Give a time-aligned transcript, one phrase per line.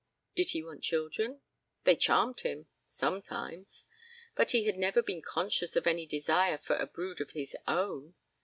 [0.33, 1.41] Did he want children?
[1.83, 3.85] They charmed him sometimes
[4.35, 8.15] but he had never been conscious of any desire for a brood of his own.